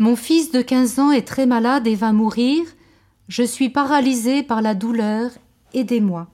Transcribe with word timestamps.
Mon 0.00 0.16
fils 0.16 0.50
de 0.50 0.62
quinze 0.62 0.98
ans 0.98 1.10
est 1.10 1.28
très 1.28 1.44
malade 1.44 1.86
et 1.86 1.94
va 1.94 2.14
mourir. 2.14 2.64
Je 3.28 3.42
suis 3.42 3.68
paralysé 3.68 4.42
par 4.42 4.62
la 4.62 4.74
douleur. 4.74 5.30
Aidez-moi. 5.74 6.26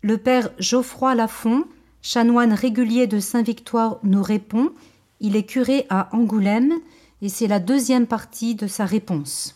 Le 0.00 0.18
père 0.18 0.50
Geoffroy 0.58 1.14
Lafont, 1.14 1.66
chanoine 2.02 2.52
régulier 2.52 3.06
de 3.06 3.20
Saint-Victoire, 3.20 4.00
nous 4.02 4.24
répond. 4.24 4.72
Il 5.20 5.36
est 5.36 5.44
curé 5.44 5.86
à 5.88 6.08
Angoulême 6.10 6.80
et 7.22 7.28
c'est 7.28 7.46
la 7.46 7.60
deuxième 7.60 8.08
partie 8.08 8.56
de 8.56 8.66
sa 8.66 8.86
réponse. 8.86 9.54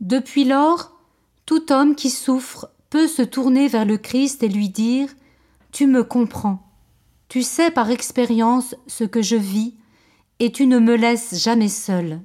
Depuis 0.00 0.44
lors, 0.44 0.92
tout 1.46 1.72
homme 1.72 1.96
qui 1.96 2.10
souffre 2.10 2.70
peut 2.90 3.08
se 3.08 3.22
tourner 3.22 3.66
vers 3.66 3.84
le 3.84 3.98
Christ 3.98 4.44
et 4.44 4.48
lui 4.48 4.68
dire 4.68 5.08
Tu 5.72 5.88
me 5.88 6.04
comprends, 6.04 6.64
tu 7.28 7.42
sais 7.42 7.72
par 7.72 7.90
expérience 7.90 8.76
ce 8.86 9.02
que 9.02 9.20
je 9.20 9.34
vis, 9.34 9.74
et 10.44 10.52
tu 10.52 10.66
ne 10.66 10.78
me 10.78 10.94
laisses 10.94 11.42
jamais 11.42 11.70
seul. 11.70 12.20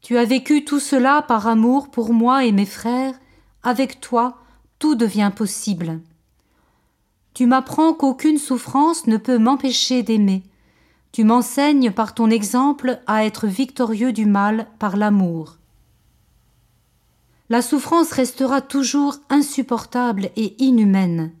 Tu 0.00 0.16
as 0.16 0.24
vécu 0.24 0.64
tout 0.64 0.80
cela 0.80 1.20
par 1.20 1.46
amour 1.46 1.90
pour 1.90 2.14
moi 2.14 2.46
et 2.46 2.52
mes 2.52 2.64
frères, 2.64 3.12
avec 3.62 4.00
toi 4.00 4.38
tout 4.78 4.94
devient 4.94 5.30
possible. 5.36 6.00
Tu 7.34 7.44
m'apprends 7.44 7.92
qu'aucune 7.92 8.38
souffrance 8.38 9.06
ne 9.06 9.18
peut 9.18 9.36
m'empêcher 9.36 10.02
d'aimer. 10.02 10.42
Tu 11.12 11.22
m'enseignes 11.22 11.90
par 11.90 12.14
ton 12.14 12.30
exemple 12.30 12.98
à 13.06 13.26
être 13.26 13.46
victorieux 13.46 14.14
du 14.14 14.24
mal 14.24 14.66
par 14.78 14.96
l'amour. 14.96 15.58
La 17.50 17.60
souffrance 17.60 18.10
restera 18.12 18.62
toujours 18.62 19.16
insupportable 19.28 20.30
et 20.36 20.54
inhumaine. 20.64 21.32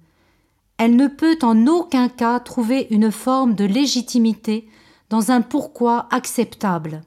Elle 0.76 0.96
ne 0.96 1.06
peut 1.06 1.38
en 1.40 1.66
aucun 1.66 2.10
cas 2.10 2.40
trouver 2.40 2.88
une 2.90 3.10
forme 3.10 3.54
de 3.54 3.64
légitimité 3.64 4.68
dans 5.10 5.30
un 5.30 5.40
pourquoi 5.40 6.06
acceptable. 6.10 7.02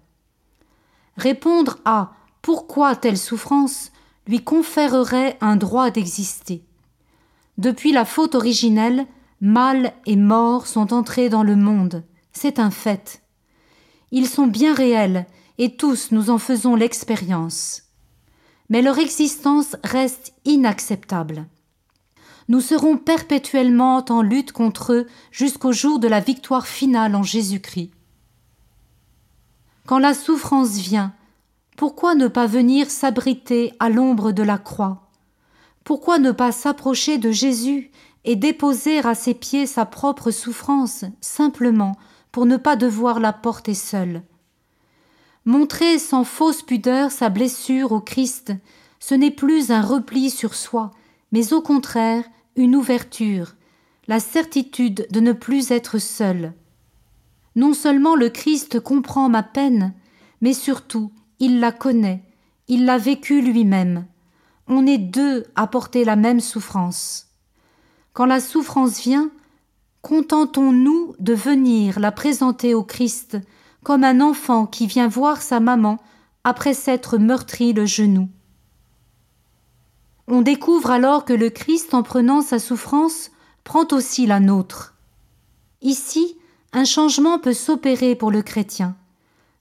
Répondre 1.17 1.77
à 1.85 2.13
pourquoi 2.41 2.95
telle 2.95 3.17
souffrance 3.17 3.91
lui 4.27 4.43
conférerait 4.43 5.37
un 5.41 5.55
droit 5.55 5.91
d'exister. 5.91 6.63
Depuis 7.57 7.91
la 7.91 8.05
faute 8.05 8.35
originelle, 8.35 9.05
mal 9.39 9.93
et 10.05 10.15
mort 10.15 10.67
sont 10.67 10.93
entrés 10.93 11.29
dans 11.29 11.43
le 11.43 11.55
monde, 11.55 12.03
c'est 12.31 12.59
un 12.59 12.71
fait. 12.71 13.21
Ils 14.11 14.27
sont 14.27 14.47
bien 14.47 14.73
réels, 14.73 15.25
et 15.57 15.75
tous 15.75 16.11
nous 16.11 16.29
en 16.29 16.37
faisons 16.37 16.75
l'expérience. 16.75 17.83
Mais 18.69 18.81
leur 18.81 18.97
existence 18.97 19.75
reste 19.83 20.33
inacceptable. 20.45 21.45
Nous 22.47 22.61
serons 22.61 22.97
perpétuellement 22.97 24.03
en 24.09 24.21
lutte 24.21 24.51
contre 24.51 24.93
eux 24.93 25.07
jusqu'au 25.31 25.71
jour 25.71 25.99
de 25.99 26.07
la 26.07 26.19
victoire 26.19 26.67
finale 26.67 27.15
en 27.15 27.23
Jésus-Christ. 27.23 27.91
Quand 29.85 29.99
la 29.99 30.13
souffrance 30.13 30.77
vient, 30.77 31.13
pourquoi 31.77 32.15
ne 32.15 32.27
pas 32.27 32.45
venir 32.45 32.89
s'abriter 32.89 33.73
à 33.79 33.89
l'ombre 33.89 34.31
de 34.31 34.43
la 34.43 34.57
croix? 34.57 35.09
Pourquoi 35.83 36.19
ne 36.19 36.31
pas 36.31 36.51
s'approcher 36.51 37.17
de 37.17 37.31
Jésus 37.31 37.89
et 38.23 38.35
déposer 38.35 38.99
à 38.99 39.15
ses 39.15 39.33
pieds 39.33 39.65
sa 39.65 39.85
propre 39.85 40.29
souffrance, 40.29 41.05
simplement 41.21 41.97
pour 42.31 42.45
ne 42.45 42.57
pas 42.57 42.75
devoir 42.75 43.19
la 43.19 43.33
porter 43.33 43.73
seule? 43.73 44.21
Montrer 45.45 45.97
sans 45.97 46.23
fausse 46.23 46.61
pudeur 46.61 47.11
sa 47.11 47.29
blessure 47.29 47.91
au 47.91 47.99
Christ, 47.99 48.53
ce 48.99 49.15
n'est 49.15 49.31
plus 49.31 49.71
un 49.71 49.81
repli 49.81 50.29
sur 50.29 50.53
soi, 50.53 50.91
mais 51.31 51.53
au 51.53 51.61
contraire 51.61 52.25
une 52.55 52.75
ouverture, 52.75 53.55
la 54.07 54.19
certitude 54.19 55.07
de 55.11 55.19
ne 55.19 55.31
plus 55.31 55.71
être 55.71 55.97
seul. 55.99 56.53
Non 57.55 57.73
seulement 57.73 58.15
le 58.15 58.29
Christ 58.29 58.79
comprend 58.79 59.29
ma 59.29 59.43
peine, 59.43 59.93
mais 60.41 60.53
surtout 60.53 61.11
il 61.39 61.59
la 61.59 61.71
connaît, 61.71 62.23
il 62.67 62.85
l'a 62.85 62.97
vécue 62.97 63.41
lui-même. 63.41 64.05
On 64.67 64.85
est 64.85 64.97
deux 64.97 65.45
à 65.55 65.67
porter 65.67 66.05
la 66.05 66.15
même 66.15 66.39
souffrance. 66.39 67.27
Quand 68.13 68.25
la 68.25 68.39
souffrance 68.39 68.99
vient, 69.01 69.31
contentons-nous 70.01 71.15
de 71.19 71.33
venir 71.33 71.99
la 71.99 72.11
présenter 72.11 72.73
au 72.73 72.83
Christ 72.83 73.37
comme 73.83 74.03
un 74.03 74.21
enfant 74.21 74.65
qui 74.65 74.87
vient 74.87 75.07
voir 75.07 75.41
sa 75.41 75.59
maman 75.59 75.97
après 76.43 76.73
s'être 76.73 77.17
meurtri 77.17 77.73
le 77.73 77.85
genou. 77.85 78.29
On 80.33 80.41
découvre 80.41 80.91
alors 80.91 81.25
que 81.25 81.33
le 81.33 81.49
Christ, 81.49 81.93
en 81.93 82.03
prenant 82.03 82.41
sa 82.41 82.57
souffrance, 82.57 83.31
prend 83.65 83.85
aussi 83.91 84.25
la 84.25 84.39
nôtre. 84.39 84.95
Ici, 85.81 86.37
un 86.71 86.85
changement 86.85 87.37
peut 87.37 87.51
s'opérer 87.51 88.15
pour 88.15 88.31
le 88.31 88.41
chrétien. 88.41 88.95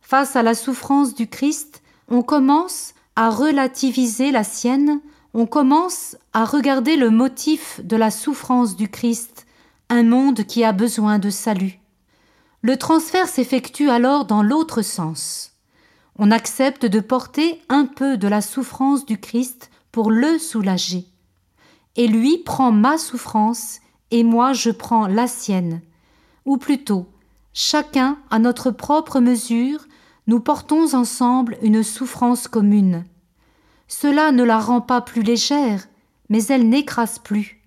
Face 0.00 0.36
à 0.36 0.44
la 0.44 0.54
souffrance 0.54 1.16
du 1.16 1.26
Christ, 1.26 1.82
on 2.06 2.22
commence 2.22 2.94
à 3.16 3.30
relativiser 3.30 4.30
la 4.30 4.44
sienne, 4.44 5.00
on 5.34 5.44
commence 5.44 6.16
à 6.34 6.44
regarder 6.44 6.94
le 6.94 7.10
motif 7.10 7.80
de 7.82 7.97
la 7.97 8.12
souffrance 8.12 8.76
du 8.76 8.88
Christ, 8.88 9.47
un 9.88 10.04
monde 10.04 10.44
qui 10.44 10.62
a 10.62 10.70
besoin 10.70 11.19
de 11.19 11.30
salut. 11.30 11.80
Le 12.62 12.76
transfert 12.76 13.26
s'effectue 13.26 13.91
alors 13.91 14.25
dans 14.25 14.44
l'autre 14.44 14.82
sens. 14.82 15.50
On 16.16 16.30
accepte 16.30 16.86
de 16.86 17.00
porter 17.00 17.60
un 17.69 17.86
peu 17.86 18.16
de 18.16 18.28
la 18.28 18.41
souffrance 18.41 19.04
du 19.04 19.19
Christ 19.19 19.69
pour 19.92 20.10
le 20.10 20.38
soulager. 20.38 21.06
Et 21.96 22.06
lui 22.06 22.38
prend 22.38 22.72
ma 22.72 22.98
souffrance 22.98 23.80
et 24.10 24.24
moi 24.24 24.52
je 24.52 24.70
prends 24.70 25.06
la 25.06 25.26
sienne. 25.26 25.80
Ou 26.44 26.56
plutôt, 26.56 27.08
chacun 27.52 28.18
à 28.30 28.38
notre 28.38 28.70
propre 28.70 29.20
mesure, 29.20 29.86
nous 30.26 30.40
portons 30.40 30.94
ensemble 30.94 31.58
une 31.62 31.82
souffrance 31.82 32.48
commune. 32.48 33.04
Cela 33.88 34.30
ne 34.30 34.44
la 34.44 34.58
rend 34.58 34.80
pas 34.80 35.00
plus 35.00 35.22
légère, 35.22 35.88
mais 36.28 36.44
elle 36.44 36.68
n'écrase 36.68 37.18
plus. 37.18 37.60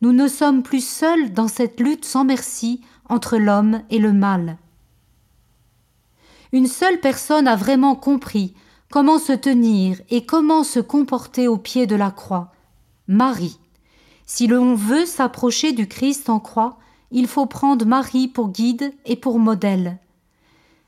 Nous 0.00 0.12
ne 0.12 0.28
sommes 0.28 0.62
plus 0.62 0.84
seuls 0.86 1.32
dans 1.32 1.48
cette 1.48 1.80
lutte 1.80 2.04
sans 2.04 2.24
merci 2.24 2.80
entre 3.08 3.36
l'homme 3.38 3.82
et 3.90 3.98
le 3.98 4.12
mal. 4.12 4.58
Une 6.52 6.68
seule 6.68 7.00
personne 7.00 7.48
a 7.48 7.56
vraiment 7.56 7.96
compris 7.96 8.54
comment 8.94 9.18
se 9.18 9.32
tenir 9.32 10.00
et 10.08 10.24
comment 10.24 10.62
se 10.62 10.78
comporter 10.78 11.48
au 11.48 11.56
pied 11.56 11.84
de 11.88 11.96
la 11.96 12.12
croix? 12.12 12.52
Marie. 13.08 13.58
Si 14.24 14.46
l'on 14.46 14.76
veut 14.76 15.04
s'approcher 15.04 15.72
du 15.72 15.88
Christ 15.88 16.30
en 16.30 16.38
croix, 16.38 16.78
il 17.10 17.26
faut 17.26 17.46
prendre 17.46 17.86
Marie 17.86 18.28
pour 18.28 18.50
guide 18.50 18.94
et 19.04 19.16
pour 19.16 19.40
modèle. 19.40 19.98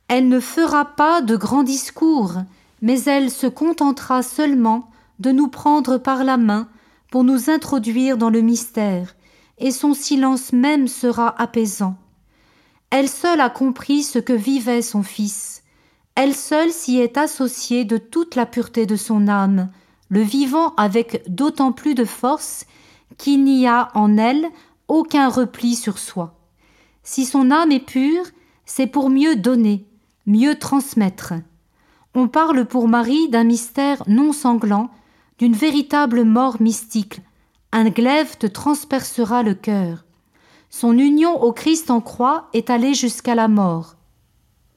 Elle 0.07 0.29
ne 0.29 0.39
fera 0.39 0.85
pas 0.85 1.21
de 1.21 1.35
grands 1.35 1.65
discours, 1.65 2.35
mais 2.81 3.03
elle 3.07 3.29
se 3.29 3.49
contentera 3.49 4.23
seulement 4.23 4.89
de 5.19 5.33
nous 5.33 5.49
prendre 5.49 5.99
par 5.99 6.23
la 6.23 6.37
main 6.37 6.69
pour 7.11 7.25
nous 7.25 7.51
introduire 7.51 8.19
dans 8.19 8.31
le 8.31 8.41
mystère, 8.41 9.17
et 9.59 9.73
son 9.73 9.95
silence 9.95 10.53
même 10.53 10.87
sera 10.87 11.35
apaisant. 11.43 11.97
Elle 12.91 13.09
seule 13.09 13.41
a 13.41 13.51
compris 13.51 14.05
ce 14.05 14.21
que 14.21 14.33
vivait 14.33 14.83
son 14.83 15.03
Fils. 15.03 15.65
Elle 16.17 16.35
seule 16.35 16.73
s'y 16.73 16.99
est 16.99 17.19
associée 17.19 17.85
de 17.85 17.99
toute 17.99 18.37
la 18.37 18.47
pureté 18.47 18.87
de 18.87 18.97
son 18.97 19.29
âme, 19.29 19.69
le 20.09 20.23
vivant 20.23 20.75
avec 20.79 21.23
d'autant 21.29 21.73
plus 21.73 21.95
de 21.95 22.07
force 22.07 22.65
qu'il 23.19 23.45
n'y 23.45 23.67
a 23.67 23.91
en 23.95 24.17
elle 24.17 24.47
aucun 24.89 25.29
repli 25.29 25.75
sur 25.75 25.99
soi. 25.99 26.35
Si 27.03 27.27
son 27.27 27.51
âme 27.51 27.71
est 27.71 27.85
pure, 27.85 28.25
c'est 28.65 28.87
pour 28.87 29.11
mieux 29.11 29.37
donner, 29.37 29.85
mieux 30.25 30.59
transmettre. 30.59 31.35
On 32.15 32.29
parle 32.29 32.65
pour 32.65 32.89
Marie 32.89 33.29
d'un 33.29 33.45
mystère 33.45 34.03
non 34.07 34.33
sanglant, 34.33 34.89
d'une 35.37 35.53
véritable 35.53 36.25
mort 36.25 36.63
mystique. 36.63 37.21
Un 37.73 37.91
glaive 37.91 38.39
te 38.39 38.47
transpercera 38.47 39.43
le 39.43 39.53
cœur. 39.53 40.07
Son 40.71 40.97
union 40.97 41.43
au 41.43 41.53
Christ 41.53 41.91
en 41.91 42.01
croix 42.01 42.49
est 42.55 42.71
allée 42.71 42.95
jusqu'à 42.95 43.35
la 43.35 43.49
mort. 43.49 43.97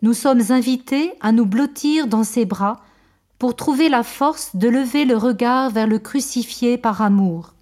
Nous 0.02 0.14
sommes 0.14 0.44
invités 0.50 1.14
à 1.20 1.32
nous 1.32 1.46
blottir 1.46 2.08
dans 2.08 2.24
ses 2.24 2.46
bras 2.46 2.82
pour 3.38 3.56
trouver 3.56 3.90
la 3.90 4.04
force 4.04 4.56
de 4.56 4.70
lever 4.70 5.06
le 5.06 5.18
regard 5.18 5.70
vers 5.70 5.88
le 5.88 6.00
crucifié 6.00 6.78
par 6.78 7.02
amour. 7.02 7.54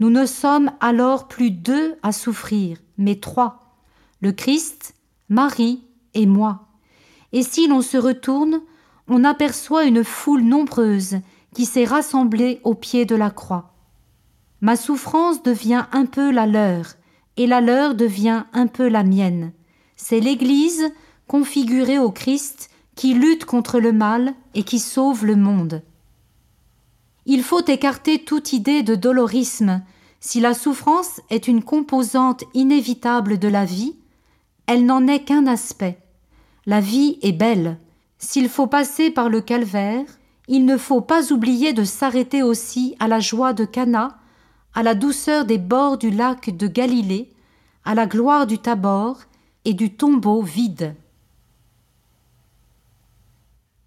Nous 0.00 0.10
ne 0.10 0.26
sommes 0.26 0.70
alors 0.80 1.26
plus 1.26 1.50
deux 1.50 1.96
à 2.02 2.12
souffrir, 2.12 2.78
mais 2.98 3.16
trois, 3.16 3.74
le 4.20 4.32
Christ, 4.32 4.94
Marie 5.28 5.82
et 6.14 6.26
moi. 6.26 6.66
Et 7.32 7.42
si 7.42 7.66
l'on 7.66 7.82
se 7.82 7.96
retourne, 7.96 8.60
on 9.08 9.24
aperçoit 9.24 9.84
une 9.84 10.04
foule 10.04 10.42
nombreuse 10.42 11.16
qui 11.54 11.64
s'est 11.64 11.84
rassemblée 11.84 12.60
au 12.62 12.74
pied 12.74 13.06
de 13.06 13.16
la 13.16 13.30
croix. 13.30 13.72
Ma 14.60 14.76
souffrance 14.76 15.42
devient 15.42 15.86
un 15.92 16.04
peu 16.04 16.30
la 16.30 16.46
leur, 16.46 16.94
et 17.36 17.46
la 17.46 17.60
leur 17.60 17.94
devient 17.94 18.44
un 18.52 18.66
peu 18.66 18.88
la 18.88 19.02
mienne. 19.02 19.52
C'est 19.98 20.20
l'Église 20.20 20.90
configurée 21.26 21.98
au 21.98 22.10
Christ 22.10 22.70
qui 22.94 23.12
lutte 23.14 23.44
contre 23.44 23.80
le 23.80 23.92
mal 23.92 24.32
et 24.54 24.62
qui 24.62 24.78
sauve 24.78 25.26
le 25.26 25.36
monde. 25.36 25.82
Il 27.26 27.42
faut 27.42 27.64
écarter 27.66 28.24
toute 28.24 28.54
idée 28.54 28.82
de 28.82 28.94
dolorisme. 28.94 29.82
Si 30.20 30.40
la 30.40 30.54
souffrance 30.54 31.20
est 31.28 31.46
une 31.46 31.62
composante 31.62 32.44
inévitable 32.54 33.38
de 33.38 33.48
la 33.48 33.66
vie, 33.66 33.96
elle 34.66 34.86
n'en 34.86 35.06
est 35.06 35.24
qu'un 35.24 35.46
aspect. 35.46 35.98
La 36.64 36.80
vie 36.80 37.18
est 37.22 37.32
belle. 37.32 37.78
S'il 38.18 38.48
faut 38.48 38.66
passer 38.66 39.10
par 39.10 39.28
le 39.28 39.40
calvaire, 39.40 40.04
il 40.46 40.64
ne 40.64 40.78
faut 40.78 41.00
pas 41.00 41.32
oublier 41.32 41.72
de 41.72 41.84
s'arrêter 41.84 42.42
aussi 42.42 42.96
à 43.00 43.08
la 43.08 43.20
joie 43.20 43.52
de 43.52 43.64
Cana, 43.64 44.16
à 44.74 44.82
la 44.82 44.94
douceur 44.94 45.44
des 45.44 45.58
bords 45.58 45.98
du 45.98 46.10
lac 46.10 46.56
de 46.56 46.66
Galilée, 46.68 47.30
à 47.84 47.94
la 47.94 48.06
gloire 48.06 48.46
du 48.46 48.58
Tabor 48.58 49.18
et 49.68 49.74
du 49.74 49.90
tombeau 49.90 50.40
vide. 50.40 50.94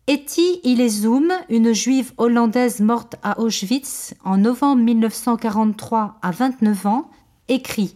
Etty 0.06 0.60
Ilezoum, 0.64 1.34
une 1.50 1.74
juive 1.74 2.14
hollandaise 2.18 2.82
morte 2.82 3.16
à 3.24 3.40
Auschwitz 3.40 4.14
en 4.24 4.38
novembre 4.38 4.84
1943 4.84 6.20
à 6.22 6.30
29 6.30 6.86
ans, 6.86 7.10
écrit 7.48 7.96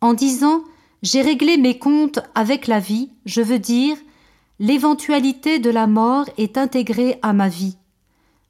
En 0.00 0.14
disant 0.14 0.62
J'ai 1.02 1.20
réglé 1.20 1.56
mes 1.56 1.80
comptes 1.80 2.20
avec 2.36 2.68
la 2.68 2.78
vie, 2.78 3.10
je 3.24 3.42
veux 3.42 3.58
dire 3.58 3.96
l'éventualité 4.60 5.58
de 5.58 5.70
la 5.70 5.88
mort 5.88 6.26
est 6.38 6.56
intégrée 6.56 7.18
à 7.22 7.32
ma 7.32 7.48
vie. 7.48 7.76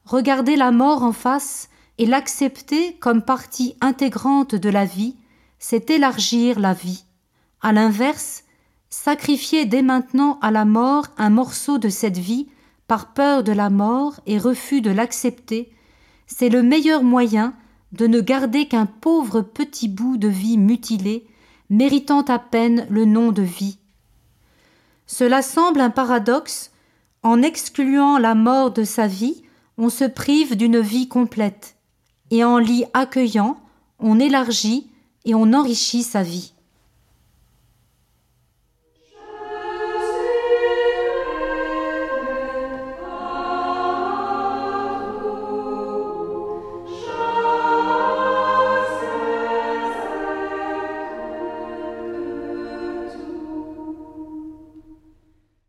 Regarder 0.04 0.56
la 0.56 0.70
mort 0.70 1.02
en 1.02 1.12
face 1.12 1.70
et 1.96 2.04
l'accepter 2.04 2.92
comme 2.96 3.22
partie 3.22 3.74
intégrante 3.80 4.54
de 4.54 4.68
la 4.68 4.84
vie, 4.84 5.16
c'est 5.58 5.88
élargir 5.88 6.60
la 6.60 6.74
vie. 6.74 7.05
À 7.60 7.72
l'inverse, 7.72 8.44
Sacrifier 8.88 9.66
dès 9.66 9.82
maintenant 9.82 10.38
à 10.40 10.50
la 10.50 10.64
mort 10.64 11.06
un 11.18 11.30
morceau 11.30 11.78
de 11.78 11.88
cette 11.88 12.18
vie 12.18 12.48
par 12.86 13.12
peur 13.12 13.42
de 13.42 13.52
la 13.52 13.68
mort 13.68 14.20
et 14.26 14.38
refus 14.38 14.80
de 14.80 14.90
l'accepter, 14.90 15.72
c'est 16.26 16.48
le 16.48 16.62
meilleur 16.62 17.02
moyen 17.02 17.54
de 17.92 18.06
ne 18.06 18.20
garder 18.20 18.66
qu'un 18.68 18.86
pauvre 18.86 19.42
petit 19.42 19.88
bout 19.88 20.16
de 20.16 20.28
vie 20.28 20.56
mutilé, 20.56 21.26
méritant 21.68 22.22
à 22.22 22.38
peine 22.38 22.86
le 22.88 23.04
nom 23.04 23.32
de 23.32 23.42
vie. 23.42 23.78
Cela 25.06 25.42
semble 25.42 25.80
un 25.80 25.90
paradoxe, 25.90 26.70
en 27.22 27.42
excluant 27.42 28.18
la 28.18 28.34
mort 28.34 28.70
de 28.70 28.84
sa 28.84 29.06
vie, 29.06 29.42
on 29.78 29.90
se 29.90 30.04
prive 30.04 30.56
d'une 30.56 30.80
vie 30.80 31.08
complète, 31.08 31.76
et 32.30 32.44
en 32.44 32.58
l'y 32.58 32.84
accueillant, 32.94 33.56
on 33.98 34.18
élargit 34.20 34.90
et 35.24 35.34
on 35.34 35.52
enrichit 35.52 36.02
sa 36.02 36.22
vie. 36.22 36.54